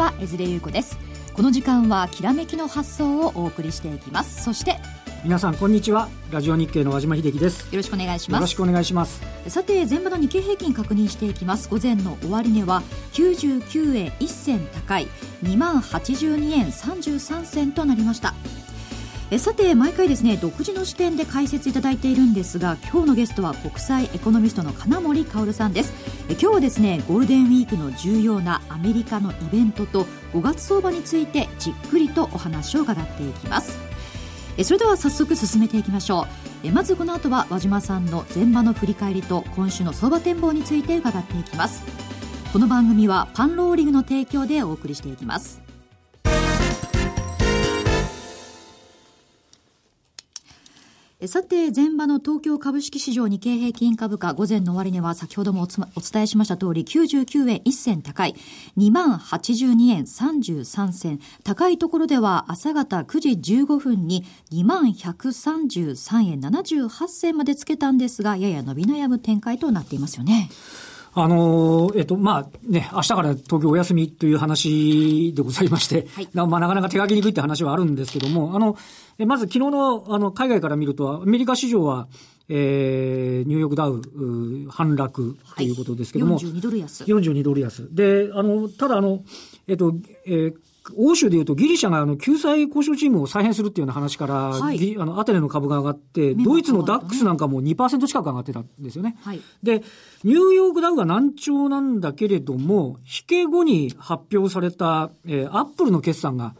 [0.00, 0.98] は江連優子です。
[1.34, 4.42] この時間はきらめきの発想をお送りしていきます。
[4.42, 4.78] そして
[5.22, 6.08] 皆さんこんにちは。
[6.30, 7.64] ラジオ日経の和島秀樹です。
[7.70, 8.40] よろしくお願いします。
[8.40, 9.20] よろしくお願いします。
[9.48, 11.68] さて前場の日経平均確認していきます。
[11.68, 12.82] 午前の終値は
[13.12, 15.06] 99円1銭高い。
[15.44, 18.34] 2万82円33銭となりました
[19.32, 25.92] えさて毎回ですね独自の視点で解説いただいているんですが今日のゲストは国際エコノミストの金森薫さんです。
[26.28, 33.78] え今日はですねゴールデンウィークの重要なアメリカのイベントと5月相場についてじっくりとお話を伺っていきます。
[34.56, 36.22] えそれでは早速進めていきましょ
[36.64, 36.66] う。
[36.66, 41.84] えまずこの後は和島さんの前場の振り返りと今週の相場展望について伺っていきます。
[42.52, 45.69] この番組はパンローリングの提供でお送りしていきます。
[51.26, 55.66] さて、前場の東京株式市場日経平均株価、午前の終値は先ほどもお
[56.00, 58.34] 伝えしました通り、99円1銭高い、
[58.78, 61.20] 2082円33銭。
[61.44, 70.48] 高いところでは朝方9時15分に2133円78銭までつけたんですが、やや伸び悩む展開となっていますよね。
[71.12, 78.76] あの、えっと、まあね、明日から東京お休みという話でございまして、はい、まあなかなか手書きにくいって話はあるんですけども、あの、
[79.26, 82.08] まず昨日の、あの、海外から見ると、アメリカ市場は、
[82.48, 84.02] えー、ニューヨークダウ、
[84.70, 86.36] 反落ということですけども。
[86.36, 87.04] はい、42ドル安。
[87.04, 87.94] 42ドル安。
[87.94, 89.22] で、あの、ただあの、
[89.68, 89.94] えっと、
[90.26, 90.54] えー、
[90.96, 99.16] 欧州でいうとギリシャがあの救済交渉チームを再編するっていうような話から、はい、あのアテネの株が上がって、ドイツのダックスなんかも2%近く上がってたんですよね。
[99.22, 99.82] はい、で、
[100.24, 106.54] ニューヨークダウが難聴なんだけれども、引け後に発表された、えー、アップルの決算が、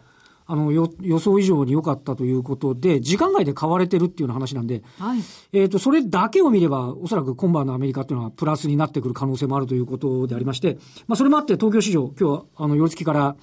[0.46, 0.88] あの、予
[1.20, 5.20] 想以上に良かったということで、時間外で買われてるっていうような話なんで、はい、
[5.52, 10.76] えっ、と、それだけを見れば、おそらく今晩のアメリカっていうのはプラスになってくる可能性もあるということでありまして、
[11.06, 13.36] まあ、それもあって東京市場、今日は、あの、夜月から、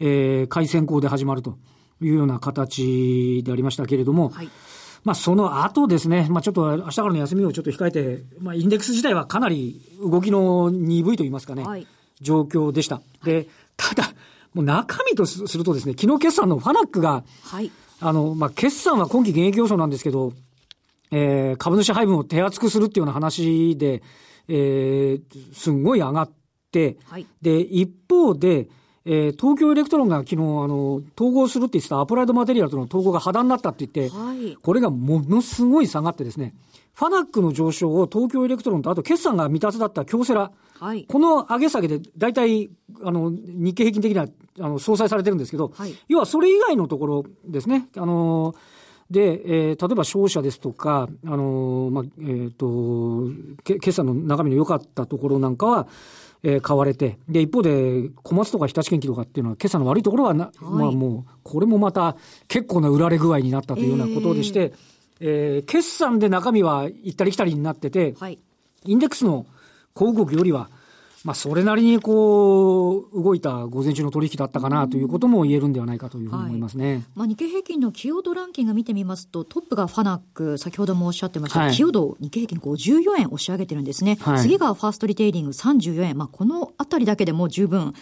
[0.00, 1.58] えー、開戦校で始まると
[2.00, 4.48] いうような形でありましたけれども、はい、
[5.04, 11.86] まあその後ですね、まあちょっと明日からの休みをちょっと控えて、まあインデックス自体はかなり動きの鈍いと言いますかね、はい、
[12.20, 13.00] 状況でした。
[13.24, 14.12] で、ただ、
[14.54, 17.70] もう中身とするとですね、昨日決算のファナックが、はい、
[18.00, 20.32] あの、まあ決算は今期減益予想なんですけど、
[21.10, 24.02] えー、株主配分を手厚くするっていうような話で、
[24.48, 26.30] えー、すんごい上がっ
[26.70, 28.68] て、はい、で、一方で、
[29.04, 36.54] えー、東京エレクトロンが昨日、あの、統合するって言ってたアプライドマテリアルとの統合が破談になったって言って、はい、これがものすごい下がってですね、
[36.94, 42.70] ファナックの上昇を東京エレクトロンと、あと決算が未達だった京セラ、はい、この上げ下げで大体、
[43.02, 44.26] あの、日経平均的には、
[44.60, 48.54] あの、相殺されてるんですけど、はい、要はそれ以外のところですね、あの
[49.10, 53.30] で、えー、例えば商社ですとか、あのまあ、えっ、ー、と、
[53.62, 55.86] 決算の中身の良かったところなんかは、
[56.44, 62.16] えー、買われて、で、一方で、小松とか日立建機とかっていうのは、今朝の悪いところはな、はい、まあもう、これもまた
[62.48, 64.72] 結構な売られ具合になったというようなことでして、
[65.20, 68.38] えー、えー、決算で中身は行ったり来たりになってて、はい、
[68.84, 69.46] インデックスの
[69.94, 70.68] 小動きよりは、
[71.24, 76.94] まあ、それなりにこう、動いた午前中の取引だったかなということも言えるんではないかというふうに思いますね。
[76.94, 84.18] はい、まあ、日経平均の寄与度ランキング見てみますと、トップがファナック、先ほどもおっしゃってました、はい、寄与度、日経平均54円押し上げてるんですね。
[84.20, 86.18] はい、次がファーストリテイリング34円。
[86.18, 87.94] まあ、このあたりだけでも十分、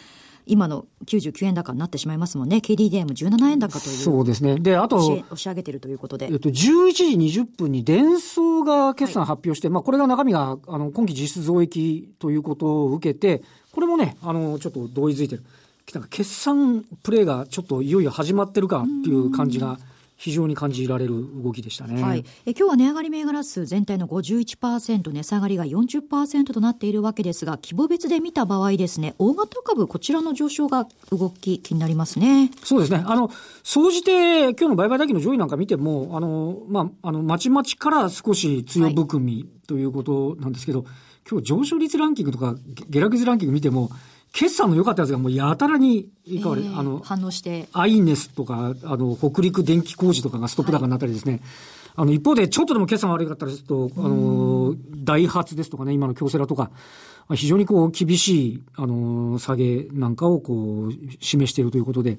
[0.50, 2.56] 今の99円高になってしまいますもんね。
[2.56, 3.96] KDDM17 円高という。
[3.96, 4.56] そうですね。
[4.56, 6.26] で、あと、押し上げてるということで。
[6.26, 7.04] えっと、11時
[7.40, 15.44] 20分に電装が決算発表して、はい、まあ、これが中身が、あの、今期実質増益ということを受けて、これもね、あの、ちょっと同意づいてる。
[16.10, 19.78] 決算プレーがちょっといよいよ始まってるかっていう感じが
[20.20, 22.02] 非常に感じられる動きでしたね。
[22.02, 22.24] はい。
[22.44, 32.50] え今日は値上がり銘柄数全体の51%、値下がりが40%となっているわけですが、規模別で見た場合ですね、大型株、こちらの上昇が動き気になりますね。
[32.62, 33.02] そうですね。
[33.06, 33.30] あの、
[33.62, 40.88] 総じて今日の売買代金の上位なんか見ても、あの、まあ、あの、まちまちから少し強含みということなんですけど、はい、
[41.30, 42.56] 今日上昇率ランキングとか
[42.90, 43.88] 下落率ランキング見ても、
[44.32, 47.68] 決算の良かったやつがもうやたらに、いかわれ、えー、あの、反応して。
[47.72, 51.32] アイネスとか、あの、北陸電気工事とかがストップ高になったりですね。
[51.32, 51.42] はい、
[51.96, 56.70] あの、一方で、ちょっとでも決算悪かったりすると、あの、ダイハツですとかね、今の京セラとか、
[57.34, 62.18] 非常にこう、厳しい、あの、下げなんかをこう、示しているということで、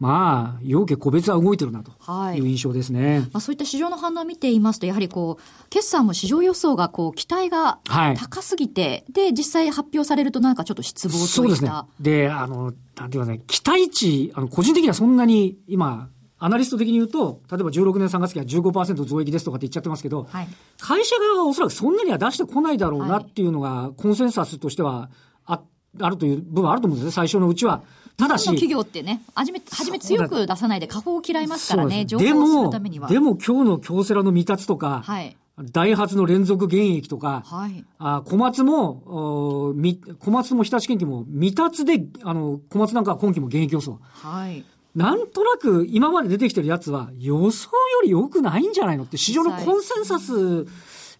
[0.00, 1.92] まあ、要件個別は動いてるなと
[2.34, 3.10] いう印象ですね。
[3.10, 7.80] はい、まあ、そういった市場の反応を見ていますと、やはりこう、決算も市場予想がこう、期待が
[8.16, 11.28] 高すぎて、はい、で、実際発表されるとなんかちょっと失望とい。
[11.28, 11.70] そうですね。
[12.00, 16.08] で、あの、なんていうかね、期待値、あの、個人的にはそんなに今、
[16.38, 20.48] アナリスト的に言うと、例えば16年3月期は15%増益ですとかって言っちゃってますけど、はい、
[20.78, 25.10] 会社側はおそらくそんなには出してこないだろうなっていうのが、コンセンサスとしては
[25.44, 25.60] あ
[26.00, 27.82] あるという部分あると思うんですね、最初のうちは。
[28.20, 33.08] ただし、企業ってね、初め、初め強く出さないで、下方を嫌いますからね、情報をするためには。
[33.08, 35.36] でも、今日の京セラの未達とか、はい、
[35.72, 39.74] ダイハツの連続減益とか、はい、あ小松も、
[40.18, 43.98] 小松も日立研究も未達で、あの、小松なんかは今期も減益予想。
[44.02, 44.64] はい。
[44.94, 50.66] なんとなく今まで出てきてるやつは予想より良くないんじゃないのって市場のコンセンサス、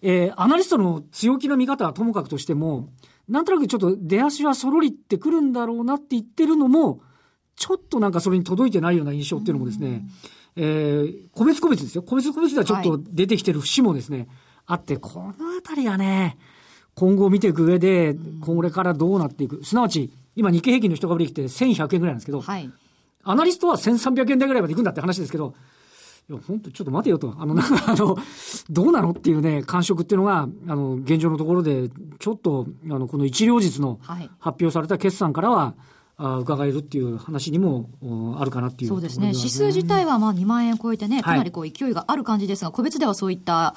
[0.01, 2.89] えー、アナリストの強気の見方はともかくとしても、
[3.31, 7.01] なんとなくちょっと出足はそろりってくるんだろうなって言ってるのも、
[7.55, 10.03] ちょっとなんかそれに届いてないような印象っていうのもですね、
[10.57, 12.03] えー、個別個別ですよ。
[12.03, 14.27] 個別個別ではちょっと出てきてる節もですね、はい、
[14.65, 15.33] あって、このあ
[15.63, 16.37] たりがね、
[16.93, 19.63] 今後見ていく上で、これからどうなっていく。
[19.63, 22.69] すなわち、今日経平均の人が売り来て1100円ぐらいなんですけど、はい、
[23.23, 25.53] アナリストは1300円台ぐらいまで行くんだって話ですけど、
[26.31, 27.35] いや、本当ちょっと待てよと。
[27.37, 28.17] あの、なんか、あの、
[28.69, 31.89] どうなのっていうね、感触っていうのが、あの、現状のところで、
[32.19, 33.99] ちょっと、あの、この一両日の
[34.39, 35.73] 発表された決算からは、
[36.17, 37.89] あ伺えるっていう話にも
[38.39, 43.75] あるかなっていう、そうですね、指数自体はまあ2万円超えてね、かなりこう勢いがある感じですが、個別ではそういった、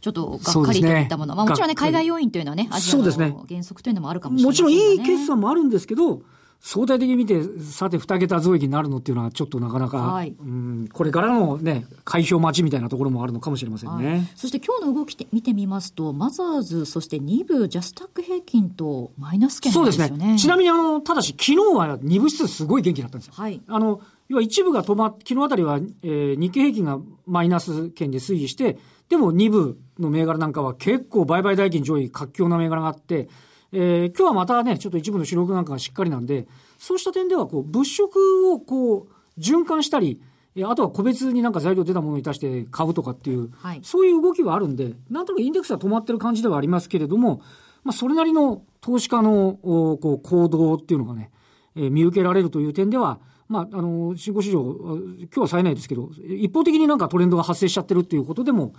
[0.00, 6.22] ちょっとがっかりといったもの、ね、まあ、もちろんね、海外要因というのはね、アジアの原則というのもあるかもしれない、ね、もちろんいい決算もあるんですけど、
[6.64, 14.10] 相対的に見て、さて二桁増益になるのっていうのは、ちょっとなかなか、はい、うん、これからのね、開票待ちみたいなところもあるのかもしれませんね。
[14.10, 20.08] はい、そして今日の動き見てみますと、マザーズ、そして2部、ジャスタック平均とマイナス圏なんですよね。
[20.08, 20.38] そうですね。
[20.38, 23.34] ちなみに、あの、ただし、昨日は2部指数すごい元気だったんですよ。
[23.36, 23.60] はい。
[23.66, 28.78] あの、要は一部が止まっ、昨日あたりは、えー、日経平均がマイナス圏で推移して、
[29.08, 33.28] でも2部の銘柄なんかは結構売買代金上位活況な銘柄があって、
[33.72, 36.46] えー、今日はまたね、ちょっと一部の主力なんかがしっかりなんで、
[36.78, 40.20] そうした点では、こう、物色をこう、循環したり、
[40.62, 47.40] あとは個別になんか材料出たものに対して買うとかっていう、はい、そういう動きはあるんで、なんとなくインデックスは止まってる感じではありますけれども、
[47.84, 51.30] まあ、それなりの投資家のこう行動っていうのがね、
[51.74, 58.72] えー、見受けられるという点では、まあ、あの、新興市場、今日は冴えないですけど、一方的になんかトレンドが発生しちゃってるっていうことでも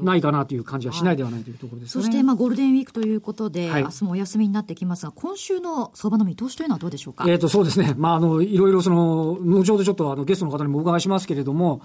[0.00, 2.04] ないかなという感じはしないではないというところですね。
[2.04, 7.24] そして、まあ、ゴールデンウィークということで、はい、明日もお休みになってきますが、今週の相場の見通しというのはどうでしょうか？
[7.26, 7.94] えっ、ー、と、そうですね。
[7.96, 11.80] まあ、あの、いろいろその、後ほどちょっとあの、ゲストの方にもお伺いしますけれども、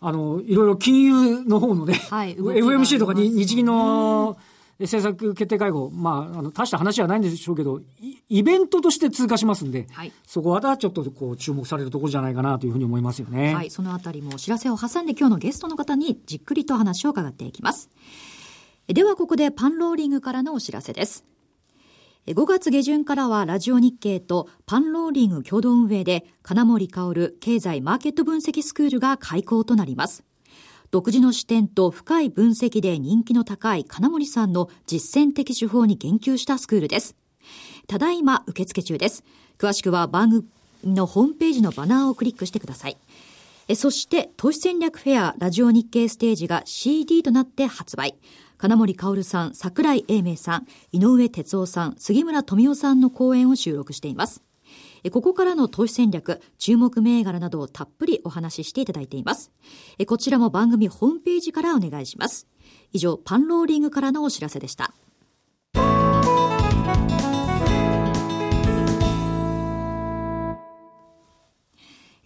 [0.00, 4.47] あの、いろいろ金融の方のね、はい、FMC とかに日銀の、うん
[4.84, 7.80] 政策決定会合、まあ、あの、大した話はないんでしょうけど、
[8.28, 13.54] イベントとして通過しますんで、はい、そこはちょっとこう注目されるところじゃないかなというふうに思いますよね。
[13.54, 17.90] はい、そのあたりもお知らせを挟んで今日のゲストの方にじっくりと話を伺っていきます。
[18.86, 21.24] ではここでパンローリングからのお知らせです。
[22.26, 30.24] 5月下旬からはラジオ日経とパンローリング共同運営で金森薫経済マーケット分析スクールが開講となります。
[30.90, 37.16] 独自の視点と深い分析で人気の高い金森さんの実践的手法に言及したスクールです。
[37.86, 39.24] ただいま受付中です。
[39.58, 40.44] 詳しくは番組
[40.84, 42.96] のホームページのバナーをクリックしてください。
[43.70, 48.16] えそして、投資戦略フェアラジオ日経ステージが CD となって発売。
[48.56, 54.42] 金森薫さん、桜井英明さん、井上哲夫さん、杉村富夫さんの講演を収録しています。
[55.10, 59.52] ここからの投資戦略、注目銘柄などをたっぷりお話ししていただいています。
[60.06, 62.46] こちらも番組ホームページからお願いします。
[62.92, 64.94] 以上、パンローリングからのお知らせでした。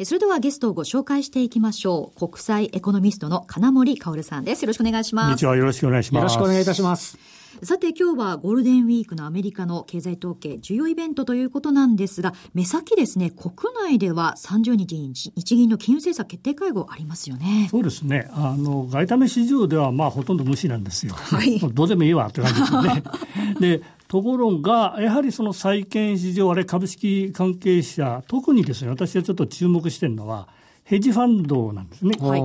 [0.04, 2.18] それではゲストをご紹介していきましょう。
[2.28, 4.62] 国際エコノミストの金森薫さんです。
[4.62, 5.24] よろしくお願いします。
[5.26, 5.56] こんにちは。
[5.56, 6.22] よろしくお願いします。
[6.22, 7.41] よろしくお願いいたします。
[7.64, 17.68] さて今日はゴールデンウィークのアメリカの経済統計重要イベントということなんですが、目先ですね、国内では30日に日銀の金融政策決定会合ありますよね。
[17.70, 18.28] そうですね。
[18.32, 21.14] あの、外為市場ではまあほとんど無視なんですよ。
[21.14, 21.60] はい。
[21.72, 23.02] どうでもいいわって感じですよね。
[23.60, 30.48] で、ところが、やはりその債券市場、あれ株式関係者、特にですね、私はちょっと注目してるのは、
[30.84, 32.16] ヘッジファンドなんですね。
[32.18, 32.42] はい。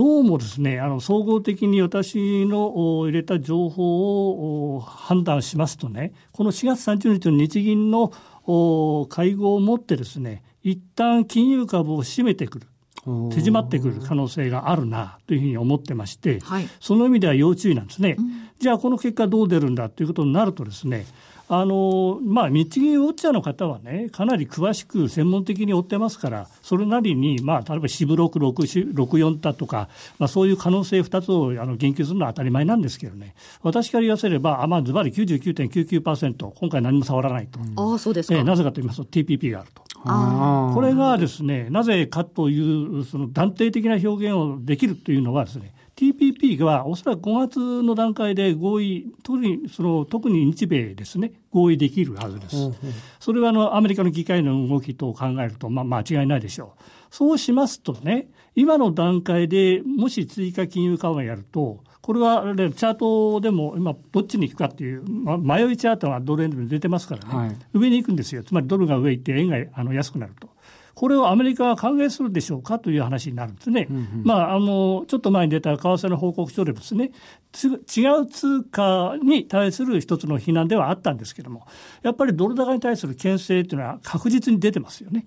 [0.00, 8.10] どうもですね、あの総合的に私の入れた情報を判断しますとね、この4月30日の日銀の
[9.10, 12.66] 会合をもってですね、一旦金融株を締めてくる。
[13.04, 21.06] 手締まってくる可能性があるなというふうに思ってまして、はい、その意味では要注意なんですね、うん、じゃあこの結果どう出るんだということになるとですね
[21.52, 29.88] あの、まあ、日銀ウォッチャーの方はね、かなり詳しく専門的に追ってますから、それなりに、まあ、例えば四分六六六四だとか、
[30.20, 37.58] まあ、そういう可能性2つをあの言及するのは当たり前なんですけどね、私から言わせれば、あまあ、ずばり99.99%、今回何も触らないと。
[37.94, 39.82] あそうですか、えー、なぜかと言いますと、TPP があると。
[40.72, 52.56] これがですね、なぜかという、その断定的な表現をできるというのはですね、TPP はおそらく5月の段階で合意、特にその特に日米ですね、合意できるはずです。
[52.56, 52.74] うんうん、
[53.18, 56.82] それはあのアメリカの議会の動きと考えると、まあ、間違いないでしょう。
[57.10, 70.49] そうしますとね、今の段階でもし追加金融緩和やると、これは、ね、チャートでも今、どっちに行くかっていう、ま、迷いチャートがドル円で出てますからね、はい、上に行くんですよ、つまりドルが上行って円があの安くなると。
[70.94, 73.86] これをアメリカは歓迎するでしょうかという話になるんですね。
[73.90, 77.12] うんうん、まあ、あの、ちょっと前に出た為替の報告書でですね、
[77.96, 81.66] 違う通貨に対する一つの非難ではあったんですけれども、
[82.02, 85.26] やっぱりドル高に対する牽制というのは確実に出てますよね。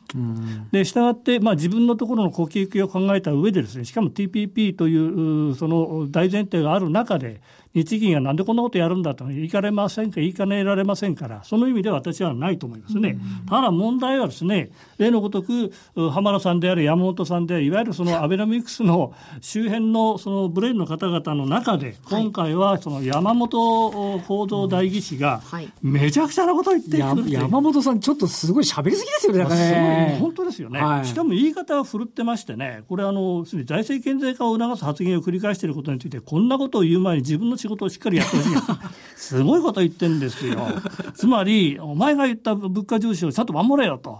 [0.71, 7.41] で、したがって、まあ、自分のところの国益を考えた上でですね、しかも TPP というその大前提がある中で、
[7.73, 13.17] 日銀がなんでこんなことやるんだと言いかねませんか、言いかねられませんから、その意味では私はないと思いますね。
[13.49, 15.71] ただ問題はですね、例のごとく、
[16.11, 25.41] 浜田さんである山本さんである、いわゆるそのアベノミクスの周辺のそのブレーンの方々の中で、今回はその山本報道代議士が、
[25.81, 30.17] めちゃくちゃなことを言ってる山本さん、ちょっとすごい喋りすぎですよね、ね。
[30.19, 38.49] 本当ですよね、はい、しかも言い方を振るってましてね、これあの、財政健全化を促す発言を繰り返していることについて、こんなことを言う前に自分の仕事をしっかりやってほしい。
[39.15, 40.67] すごいこと言ってんですよ。
[41.13, 44.19] つまり、お前が言った物価重視をちゃんと守れよと。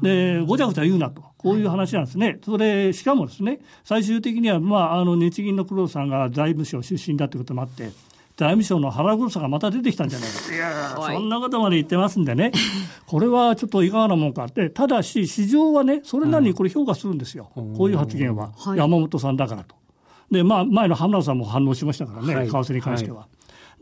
[0.00, 1.24] で、ごちゃごちゃ言うなと。
[1.36, 2.38] こういう話なんですね。
[2.44, 7.90] それ、しかもですね、最終的には、まあ、あの、日銀の黒田さんが財務省出身だということもあって、
[8.36, 12.52] 財務省の腹黒さがまた出てきたんじゃないかいやそんなことまで言ってますんでね、
[13.06, 19.74] これはちょっといかがなもんかって、ただし、市場はね、それなりにこれ評価するんですよ、こういう発言は、山本さんだからと。
[20.30, 23.26] で、まあ、前の浜田さんも反応しましたからね、為替に関しては。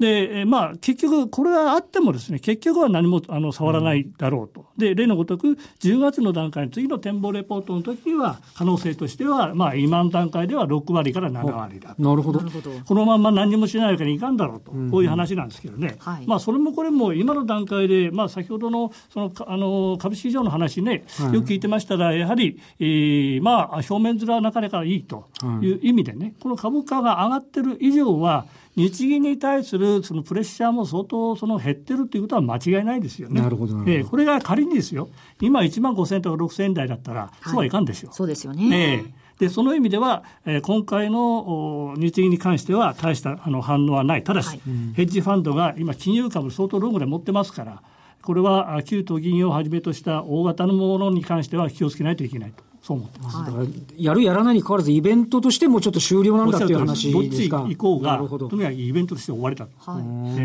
[0.07, 4.67] はいで、まあ、結局、これはあってもですね、結局は何もあの触らないだろうと。
[4.77, 12.41] で、例のごとく、10月の段階の次の展望レポートの時には、可能性としては、まあ、今の段階では6割から7割だなるほど。
[12.41, 15.97] このまま何もしないわけにいかんだろうと、こういう話なんですけどね。
[15.99, 25.29] はい、まあ、それもこれも今の段階で、まあ、先ほどの、その、あの、株式市場の話ね、よく聞いてましたら、やはり、えー、まあ、表面面はなかなかいいと
[25.61, 33.41] いう意味でね、この株価が上がってる以上は、日銀に対するそのプレッシャーも相当その減ってるということは間違いないですよね。
[33.41, 35.09] なるほどえー、これが仮にですよ、
[35.41, 38.11] 今1万5000とか6000円台だったら、そうはいかんですよ。
[38.13, 38.95] そうですよね。
[38.95, 44.61] えーでその意味では、えー、今回の日銀に関しては大したあの反応はない、ただし、はい、
[44.95, 47.83] ヘッジファンドが今、金融株相当ロングで持ってますから、
[48.23, 52.63] これは旧都銀をはじめとした大型のものに関しては気をつけないといけないと。
[52.83, 53.37] そう思ってます。
[53.39, 53.65] だから
[53.97, 57.59] やるやらないにかかわらず、イベントとしてもちょっと終了なんだっていう話ですか？
[57.59, 59.69] どっち行こうが、とにかくイベントとして終われた。
[59.79, 60.03] はい。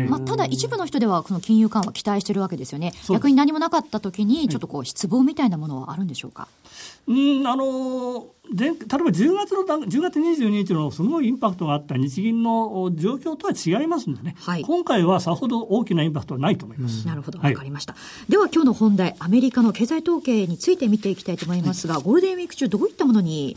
[0.08, 2.92] まあ、ただ一部の人では、この金融緩和期待してるわけですよね。
[3.08, 6.46] 逆に何もなかった時に、ちょっとこう、失望みたいなものはあるんでしょうか？
[7.06, 17.06] うん、あの例えば10月の10月22日のすごいインパクトがあった日銀の状況とは違いますんでね、はい、今回はさほど大きなインパクトはないと思います。
[17.06, 23.54] なるほど、わかりました、はい、では今日の本題、アメリカの経済統計について見ていきたいと思いますが、はい、ゴールデンウィーク中、どういったものに、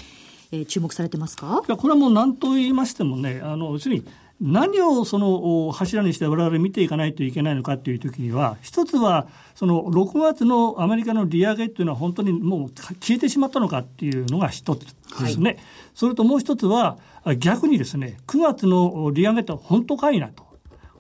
[0.52, 1.64] えー、注目されてますか？
[1.68, 4.06] いやこれはもう何と言いましてもね、あの要するに
[4.42, 14.86] 何をその柱にして我々見ていかないといけないのかという時には、一つは、その6月のアメリカの利上げっていうのは本当にもう消えてしまったのかっていうのが一つ
[15.20, 15.52] ですね。
[15.52, 15.60] はい、
[15.94, 16.98] それともう一つは、
[17.38, 20.51] 逆にですね、9月の利上げって本当かいなと。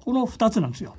[0.03, 0.95] この2つなんですよ。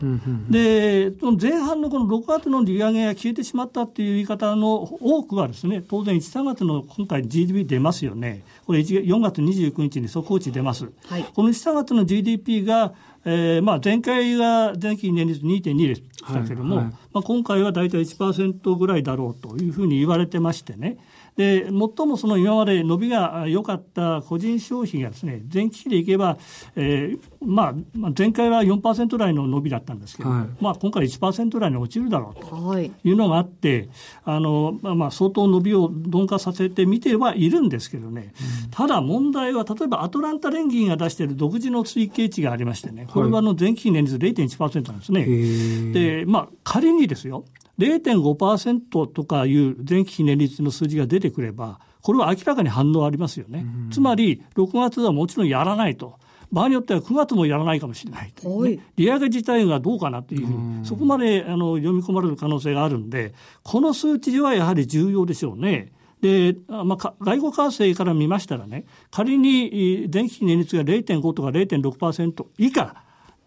[0.49, 8.45] で、前半のこの6月の利上げが消えてしまったっていう言い方の多くはですね、当然1、3月の今回 GDP 出ますよね。
[8.65, 10.89] これ4月29日に速報値出ます。
[11.07, 12.95] はい、この1、3月の GDP が、
[13.25, 20.99] えー、まあ前回が前期年率2.2でしたけれども、はいはい、まあ今回は大体1%ぐらいだろうというふうに言われてましてね。
[21.37, 21.73] で最
[22.07, 26.37] もその今まで伸びが良かった個人消費がですね前期比でいけば、
[26.77, 27.75] えーまあ、
[28.17, 32.57] 前回は4%台の伸びだったんですけど、はい、まあ、今回1%台に落ちるだろうと。
[32.79, 32.91] い。
[33.05, 33.89] うのがあって、
[34.25, 38.33] あのまあ、まあ相当伸びを鈍化させてみてはいるんですけどね、
[38.65, 43.07] うん、ただ問題は例えばアトランタ連銀が出している独自の推計値がありましてね。
[43.11, 45.93] これはあの前期比年率0.1%なんですね。
[45.93, 47.45] でまあ、仮にですよ
[47.79, 53.65] 0.5%とかいう前期比年率の数字が出てくれば、これは明らかに反応ありますよね。
[53.91, 56.19] つまり、6月はもちろんやらないと。
[56.53, 65.93] 場合によっては9月もやらないかもしれない、ね、利上げ自体がどうかなという、そこまであの読み込まれる可能性があるんで、この数値はやはり重要でしょうね。
[66.21, 73.03] で、まあ、外国為替から見ましたらね、仮に前期比年率が0.5とか0.6%以下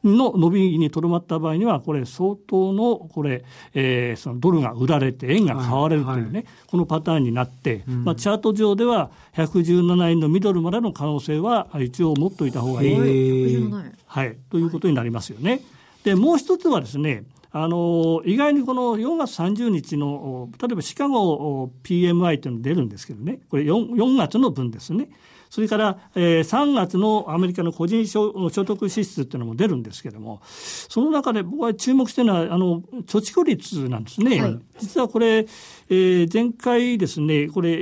[0.05, 3.43] の伸びにとどまった場合には、これ相当の、これ、
[3.73, 13.71] えー、そのドルが売られて円が買われるというね、はいはい、このパターンになって、うん、まあ、チャート上では117円のミドルまでの可能性は一応持っておいた方がいい。
[14.05, 14.37] はい。
[14.49, 15.61] ということになりますよね。
[16.03, 17.23] で、もう一つはですね、
[17.57, 25.07] あの意外にこの4月30日の例えばシカゴ PMI というのが出るんですけどねこれ 4, 4月の分ですね
[25.49, 34.41] それから、えー、3月のアメリカの個人所得支出っていうのも出るんですけれども、その中で僕は注目してるのは、あの、貯蓄率なんですね。
[34.41, 37.75] はい、実はこれ、えー、前回ですね、これ、え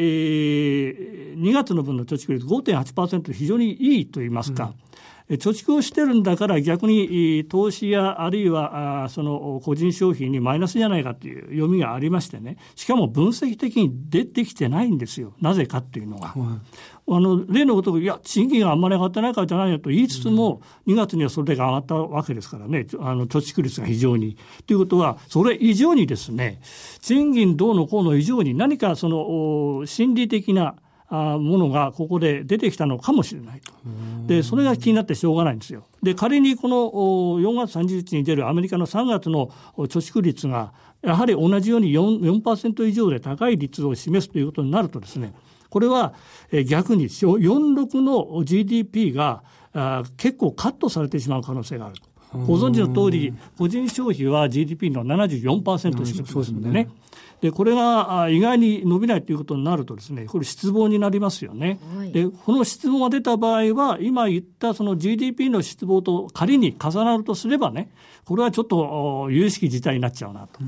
[1.35, 4.92] ー、2月の分の貯蓄率5.8%非常にいいと言いますか、うん
[5.37, 12.57] 貯蓄をしてるんだから逆に投資やあるいはその個人消費にマイナスじゃないかという読みがありましてね。
[12.75, 15.33] しかも分析的に出てきてないんですよ。
[15.41, 16.29] なぜかっていうのが。
[16.29, 16.93] はい。
[17.05, 19.89] あの例のごとく、いや、賃金があんまり上がってないからじゃないよと。
[19.89, 24.37] 言いつつも、2月にはそれが上がったわけですからね、あの貯蓄率が非常に。
[24.65, 26.61] ということは、それ以上にですね、
[27.01, 30.75] 賃金どうのこうの以上に何かその心理的な
[31.13, 33.71] ものがここで出てきたのかもしれないと。
[34.25, 35.83] で、それが気になってしょうがないんですよ。
[36.01, 36.75] で、仮にこの
[37.39, 45.33] 4月30日に出るアメリカの3月の貯蓄率が、やはり同じように 4%, 4以上で高い率を示すということになるとですね、
[45.69, 46.13] これは
[46.67, 49.43] 逆に46の GDP が
[50.17, 51.95] 結構カットされてしまう可能性がある。
[52.33, 56.89] ご存知の通り、個人消費は GDP の74%しかしますのでね。
[57.43, 61.77] で、これが意外に伸びないということになるとですね、これ失望になりますよね。
[61.97, 67.91] はい、で、この失望が出た場合は、今言ったその GDP の失望と仮に重なるとすればね、
[68.23, 70.61] これはちょっと有識事態になっちゃうなと。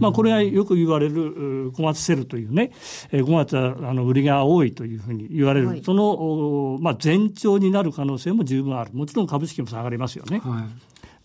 [0.00, 2.72] まあ、これがよく言われる小松セルというね、
[3.10, 8.92] 5月はあの売りが多いというふうに言われる、はい、その、まあ、前兆になる可能性も十分ある。
[8.94, 10.40] もちろん株式も下がりますよね。
[10.42, 10.64] はい、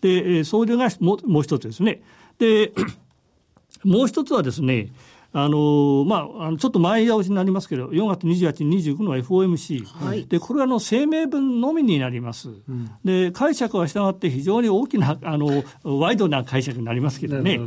[0.00, 2.02] で、それがももう一つですね。
[2.38, 2.72] で、
[3.84, 4.88] もう一つはですね、
[5.30, 17.60] あのまあ、ちょっと前倒しになりますけど、4月28日、29の FOMC、はい、でこれはの声明文のみになります、うん、で解釈は従って非常に大きなあの、ワイドな解釈になりますけどね、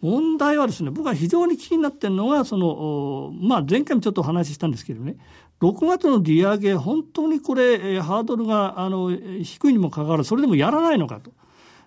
[0.00, 5.16] 問題はですね、僕は非常に気になってるのが、そのまあ、前回もちょっとお話ししたんですけどね、
[5.60, 11.30] 6月の利上げ、本当にこれ、ハードルがあの低いにもかかわらず、それでもやらないのかと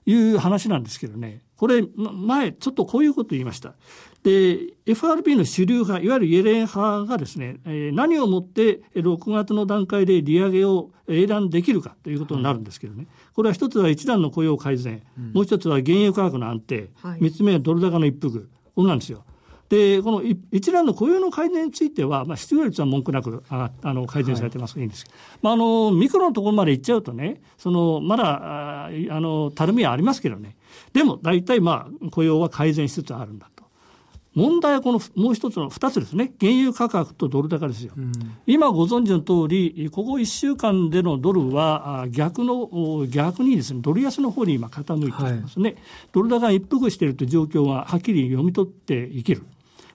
[0.05, 1.41] いう話なんですけどね。
[1.57, 3.75] これ、前、ちょっとこういうこと言いました。
[4.23, 13.07] で、FRB の主流派、いわゆるイエレン派がですね、えー、何をもって6月の段階で利上げを英断できるかということになるんですけどね。
[13.33, 18.49] これは一つは一段の雇用改善、うん、もう一つは原油価格の安定、三、はい、つ目はドル高の一服。
[18.75, 19.23] これなんですよ。
[19.69, 30.55] で、この一覧の雇用の改善については、まあ、失業率は文句なくああの改善されてますからいいんですけど、まあ、あの、ミクロのところまで行っちゃうとね、その、まだ、あの、たるみはありますけどね、
[30.93, 33.65] でも大体まあ、雇用は改善しつつあるんだと。
[34.35, 36.33] 問題はこのもう一つの二つですね。
[36.41, 37.93] 原油価格とドル高ですよ。
[37.95, 38.11] うん、
[38.45, 45.69] 今ご存知の通り、ここ一週間でのドルは逆の、逆にですね、ドル安の方に今傾いていますね。
[45.69, 45.77] はい、
[46.11, 49.43] ドル高が一服しているという状況がはっきり読み取っていける。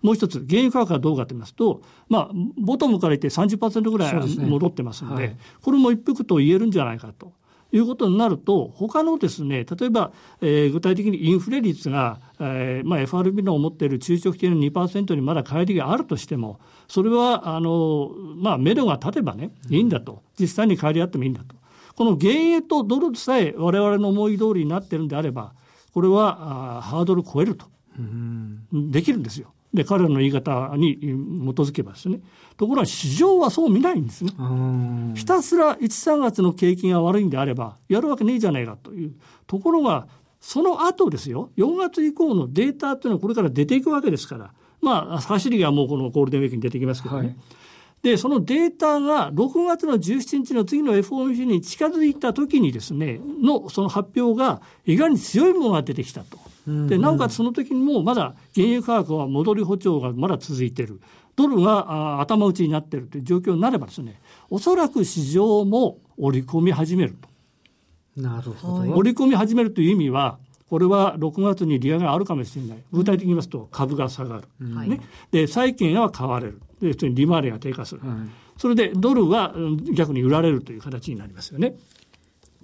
[0.02, 7.32] もう一つ、原油価格はどうかと言いますと、まあ、ボトムから言って30%ぐらい戻ってますので、でねはい、これも一服と言えるんじゃないかと。
[7.72, 16.58] いうことになると、他のですね、例えば、えー、具体的にインフレ率が、えーまあ、FRB の思っている中長期的な2%にまだ帰りがあるとしても、
[16.88, 20.24] それは、あの、まあ、目処が立てばね、いいんだと。
[20.36, 21.54] 実際に帰りあってもいいんだと。
[21.94, 25.52] この原油とドルさえ我々の思い通りになってるんであれば、
[25.92, 27.66] これはあハードル超えると。
[28.72, 29.52] できるんですよ。
[29.72, 32.20] で、彼らの言い方に基づけばですね。
[32.56, 34.32] ところが市場はそう見ないんですね。
[35.14, 39.14] ひたすら1、3月の景気が悪いんであれば、やるわけねえじゃないかという。
[39.46, 40.08] ところが、
[40.40, 47.26] その後ですよ、4月以降のデータっていうのはこれから出ていくわけですから、まあ、走りがもうこのゴールデンウィークに出てきますけどね。
[47.28, 47.36] はい
[48.02, 56.38] で、そのデータが6月の17日の次の FOMC に近づいた時にですね、のその発表が意外に強いものが出てきたと。
[56.66, 61.00] でなおかつその時にもまだ原油価格は戻り歩調がまだ続いている。
[61.36, 64.20] ドルが頭打ちになっているという状況になればですね、
[64.50, 67.28] おそらく市場も織り込み始めると。
[68.20, 68.92] なるほど。
[68.94, 72.78] 織り込み始めるという意味は、これは6月に利上げがあるかもしれない。
[72.92, 74.42] 具体的に言いますと株が下がる。
[74.60, 75.00] うん、ね。
[75.30, 76.60] で、債券は買われる。
[76.80, 78.00] で、利回りが低下する。
[78.02, 78.18] はい、
[78.56, 79.54] それでドルは
[79.92, 81.74] 逆に売られるという形になりますよね。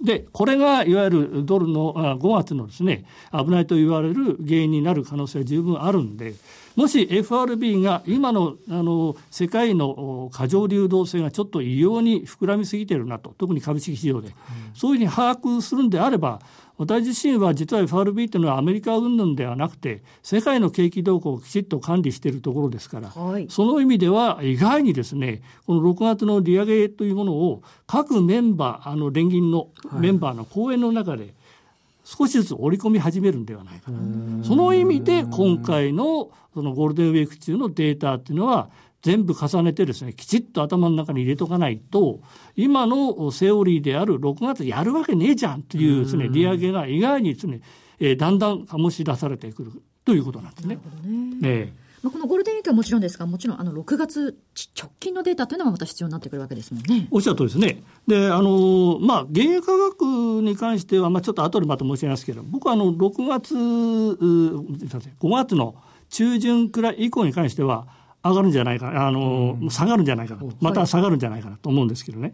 [0.01, 6.35] で、これがいわゆるドルの5月のですね、危ないと言われる原因になる可能性は十分あるんで、
[6.77, 14.35] もし FRB が今のあの世界の過剰流動性がちょっと異様に膨らみすぎてるなと、特に株式市場で、うん、
[14.75, 16.39] そういうふうに把握するんであれば、
[16.77, 31.33] 私自身は実は FRB というのはアメリカ云々ではなくて世界の景気動向をきちっと管理しているところですから、はい、その意味では意外にですねこの6月の利上げというものを各メンバーあの連銀のメンバーの講演の中で
[32.07, 34.45] 少しずつ織り込み始めるんではないかな。
[34.45, 38.69] その意味で今回のそのゴールデンウィーク中のデータっていうのは
[39.01, 42.21] 全部重ねてですねきちっと頭の中に入れとかないと
[42.55, 47.59] 今のセオリーである6月やるわけねえじゃんというですね利上げが意外にですね、
[47.99, 49.71] えー、だんだん醸し出されてくる
[50.05, 50.79] ということなんですね。
[51.41, 51.73] ね
[52.07, 54.37] まあ、このゴールデンウィークはもちろんですが、もちろんあの6月
[54.79, 57.07] 直近のデータというのはまた必要になってくるわけですもんね。
[57.11, 57.83] おっしゃるとりですね。
[58.07, 60.05] で、あの、まあ、原油価格
[60.41, 65.75] に関しては、まあ、ちょっと後でまた申し上げますけど、僕はあの、6月、5月の
[66.09, 67.87] 中旬くらい以降に関しては、
[68.23, 72.33] 上がるんじゃないかあの、うん、下がるんじゃないかなと、また下がるんじゃないかなと思うんですけどね、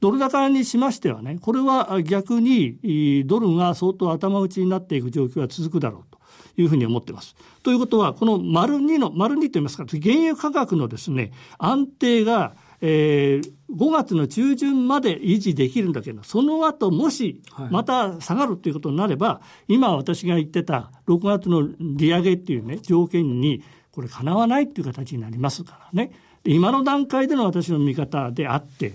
[0.00, 6.13] ドル高にしましてはね、これは逆にドルが相当頭打ちになっていく状況が続くだろうと。
[6.56, 7.36] いうふうに思ってます。
[7.62, 17.40] ということは、この丸2の、丸2と言いますか、原油価格のですね、安定が、えー、5月の中旬まで維持できるんだけど、その後もし
[17.70, 26.12] また下がるということになれば、はい、今私が言ってた6月の利上げっていうね、条件にこれ叶わないっていう形になりますからね。
[26.46, 28.92] 今の段階での私の見方であって、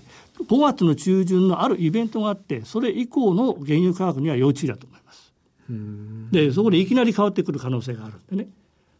[0.48, 4.99] 5月の中旬のあるイベントがあって、それ以降の原油価格には要注意だと思います。
[6.30, 8.50] で、そこでいきなり変わってくる可能性があるんでね。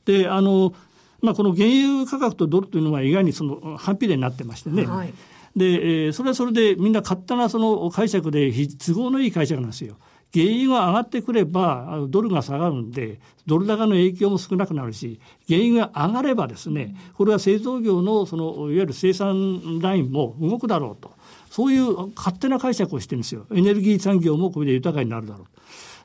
[0.05, 0.75] で、あの、
[1.23, 4.87] まあ、この原油価格とドルというのは意外にその反比例になってましてね。
[4.87, 5.13] はい、
[5.55, 9.97] で、えー、それはそれでみんな勝手なその解釈で都合のいい解釈なんですよ。
[10.33, 21.13] 原油が上がってくればドルが下がるんでドル高の影響も少なくなるし原油が上がればですねこれは製造業のそのいわゆる生産ラインも動くだろうと
[21.51, 25.60] そういう勝手な解釈をしてるんですよエネルギー産業もこれで豊かになるだろう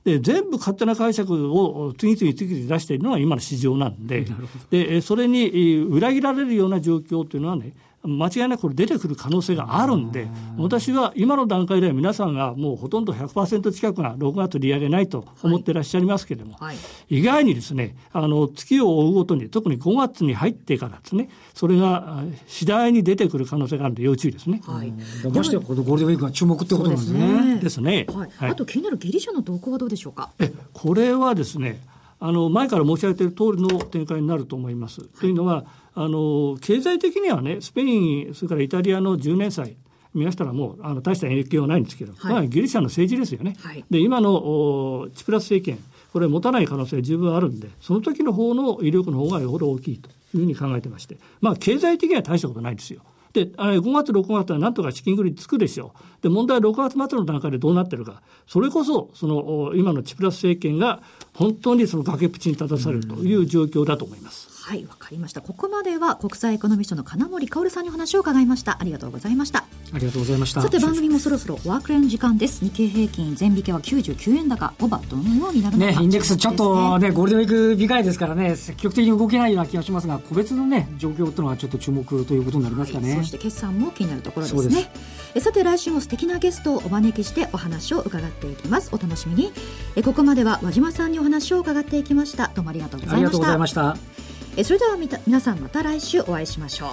[0.05, 4.25] で全部勝手な解釈を次々次々出しているのが今の市場なんで。
[4.69, 7.73] でそれに裏切られるような状況というのはね
[8.05, 16.77] 間違いなくこれ出てくる可能性があるんで、私は今の段階では皆さんがもうほとんど100%近くが6月利上げないと思ってらっしゃいますけれども、はい、
[17.09, 24.61] 意外にですね、あの、月を追うごとに、特に5月に入ってからですね、それが次第に出てくる可能性があるので要注意ですね。
[24.65, 24.91] はい。
[25.29, 27.59] ましてこのゴールデンウィークが注目ってことなんですね。
[27.61, 28.05] ですね。
[28.13, 28.29] はい。
[28.51, 30.31] あと気になるギリシャの動向はどうでしょうか？
[30.39, 31.81] え、これはですね、
[32.25, 35.01] あの前から申し上げている通りの展開になると思います。
[35.01, 39.77] はい、というのはあの経済的にはねスペインそれからイタリアの10年債
[40.15, 43.55] 見ましたらもうあの大した影響はないんですけど、はい、まあ、ギリシャの政治ですよね。
[43.59, 45.77] はい、で今のチプラス政権
[46.13, 53.01] これ持たない可能性十分あるんでその時の方の威力の方がよほど大きいというふうに考えてましてまあ経済的には大したことないですよ。
[53.35, 56.23] で、5月、6月はなんとか資金繰りつくでしょう。
[56.23, 58.21] で、問題は6月末の段階でどうなってるか。
[58.47, 61.01] それこそ、その、今のチプラス政権が
[61.33, 64.54] 本当にその崖っぷちに立たされるという状況だと思います。
[64.65, 65.41] はいわかりました。
[65.41, 68.77] ここまでは国際エコノミストの金森薫さんにお話を伺いました。
[68.81, 69.59] ありがとうございました。
[69.93, 70.61] ありがとうございました。
[70.63, 72.65] さて番組もそろそろお別れの時間です。
[72.65, 74.73] 日経平均全引けは99円高。
[74.79, 75.91] 5番どのようになるのか。
[75.91, 84.89] ねインデックスちょっとねゴールデンウィーク控えですからね積極的に動けないような気がしますが個別のね状況というのはちょっと注目ということになりますかね、はい、そして決算も気になるところですね。
[85.35, 88.89] えさて来週も素敵なゲストをお招きしてお話を伺っていきます。
[88.91, 89.51] お楽しみに。
[89.95, 92.49] えここまでは和島さんにお話を伺っていきました。
[92.55, 93.15] どうもありがとうございました。
[93.15, 96.89] ありがとうございましたえそれでは皆さんまた来週お会いしましょう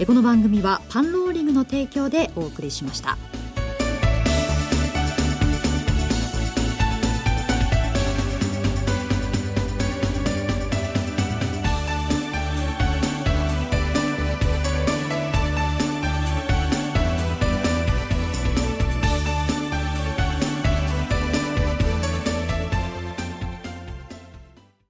[0.00, 3.18] えこの番組はパンローリングの提供でお送りしました。